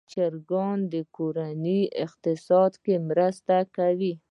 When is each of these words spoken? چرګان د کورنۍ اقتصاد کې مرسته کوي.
چرګان 0.11 0.77
د 0.93 0.95
کورنۍ 1.15 1.81
اقتصاد 2.05 2.71
کې 2.83 2.95
مرسته 3.09 3.57
کوي. 3.75 4.13